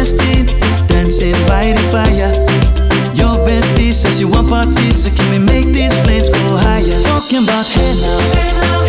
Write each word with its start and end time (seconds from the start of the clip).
bestie, 0.00 0.46
dancing 0.88 1.36
by 1.46 1.72
the 1.76 1.84
fire. 1.92 2.32
Your 3.14 3.36
bestie 3.46 3.92
says 3.92 4.18
you 4.20 4.28
want 4.30 4.48
parties, 4.48 5.04
so 5.04 5.10
can 5.10 5.30
we 5.30 5.38
make 5.38 5.66
these 5.74 5.96
flames 6.02 6.30
go 6.30 6.56
higher? 6.56 7.00
Talking 7.02 7.44
about 7.44 7.66
hey 7.66 7.92
now. 8.00 8.18
Hey 8.32 8.52
now. 8.60 8.79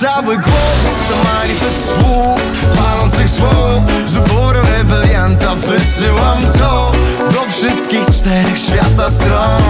Cały 0.00 0.36
głos 0.36 1.08
to 1.08 1.16
manifest 1.32 1.84
słów 1.84 2.40
Palących 2.76 3.28
szło, 3.28 3.82
że 4.06 4.20
borem 4.20 4.66
rebelianta 4.66 5.54
Wysyłam 5.54 6.42
to 6.58 6.92
do 7.32 7.48
wszystkich 7.48 8.06
czterech 8.06 8.58
świata 8.58 9.10
stron. 9.10 9.69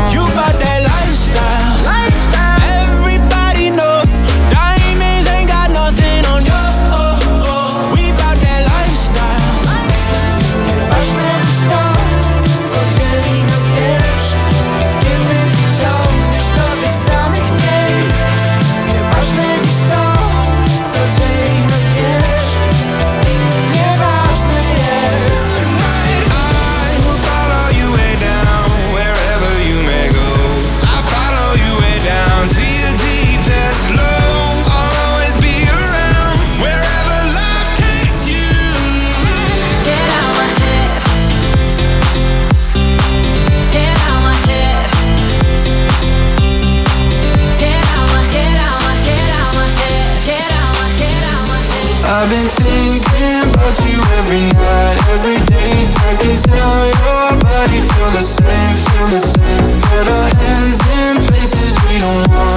I've 52.12 52.28
been 52.28 52.44
thinking 52.44 53.54
about 53.54 53.78
you 53.86 54.02
every 54.18 54.42
night, 54.42 54.98
every 55.14 55.38
day. 55.46 55.86
I 56.10 56.16
can 56.18 56.34
tell 56.42 56.86
your 56.90 57.38
body 57.38 57.78
feel 57.78 58.10
the 58.10 58.26
same, 58.26 58.74
feel 58.82 59.06
the 59.14 59.20
same. 59.20 59.80
Put 59.80 60.08
our 60.10 60.28
hands 60.34 60.80
in 60.90 61.22
places 61.22 61.78
we 61.86 62.00
don't. 62.00 62.49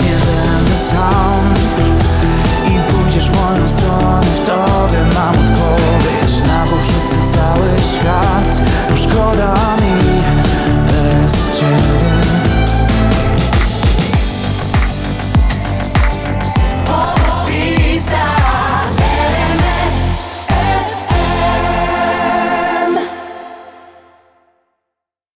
jeden 0.00 0.76
sam 0.88 1.54
I 2.68 2.92
pójdziesz 2.92 3.30
moją 3.30 3.68
stronę, 3.68 4.26
w 4.26 4.46
tobie 4.46 5.04
mam 5.14 5.34
odpowiedź. 5.34 6.42
Na 6.46 6.64
porzucę 6.64 7.16
cały 7.34 7.68
świat, 7.92 8.62
bo 8.90 8.96
szkoda 8.96 9.54
mi 9.80 9.87